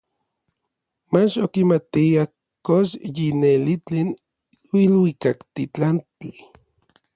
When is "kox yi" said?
2.65-3.27